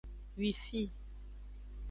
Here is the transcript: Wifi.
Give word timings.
Wifi. 0.39 0.83